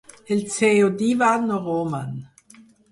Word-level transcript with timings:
El 0.35 0.39
seu 0.53 0.89
"Divan" 1.03 1.47
no 1.51 1.63
roman. 1.71 2.21